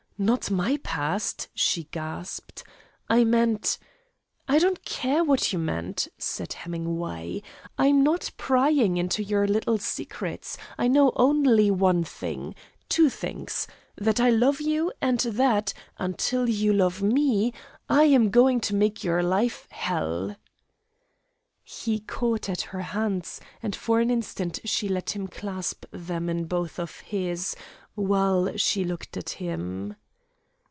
"Not 0.23 0.51
my 0.51 0.77
past," 0.83 1.47
she 1.55 1.85
gasped. 1.85 2.63
"I 3.09 3.23
meant" 3.23 3.79
"I 4.47 4.59
don't 4.59 4.85
care 4.85 5.23
what 5.23 5.51
you 5.51 5.57
meant," 5.57 6.09
said 6.19 6.53
Hemingway. 6.53 7.41
"I'm 7.75 8.03
not 8.03 8.29
prying 8.37 8.97
into 8.97 9.23
your 9.23 9.47
little 9.47 9.79
secrets. 9.79 10.59
I 10.77 10.87
know 10.89 11.11
only 11.15 11.71
one 11.71 12.03
thing 12.03 12.53
two 12.87 13.09
things, 13.09 13.65
that 13.97 14.19
I 14.19 14.29
love 14.29 14.61
you 14.61 14.93
and 15.01 15.19
that, 15.21 15.73
until 15.97 16.47
you 16.47 16.71
love 16.71 17.01
me, 17.01 17.51
I 17.89 18.03
am 18.03 18.29
going 18.29 18.59
to 18.61 18.75
make 18.75 19.03
your 19.03 19.23
life 19.23 19.67
hell!" 19.71 20.35
He 21.63 21.99
caught 21.99 22.47
at 22.47 22.61
her 22.61 22.81
hands, 22.81 23.41
and 23.63 23.75
for 23.75 23.99
an 23.99 24.11
instant 24.11 24.59
she 24.65 24.87
let 24.87 25.15
him 25.15 25.27
clasp 25.27 25.85
them 25.89 26.29
in 26.29 26.45
both 26.45 26.77
of 26.77 26.99
his, 26.99 27.55
while 27.95 28.55
she 28.55 28.83
looked 28.83 29.17
at 29.17 29.29
him. 29.31 29.95